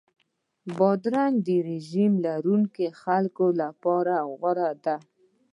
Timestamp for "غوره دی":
4.39-4.95